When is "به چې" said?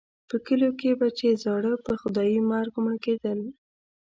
0.99-1.27